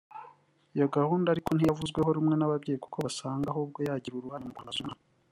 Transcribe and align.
Iyi 0.75 0.85
gahunda 0.95 1.27
ariko 1.29 1.49
ntiyavuzweho 1.53 2.09
rumwe 2.17 2.35
n’ababyeyi 2.37 2.79
kuko 2.83 2.97
basanga 3.05 3.45
ahubwo 3.49 3.77
yagira 3.87 4.15
uruhare 4.17 4.43
mu 4.45 4.53
kurangaza 4.55 4.81
umwana 4.83 5.01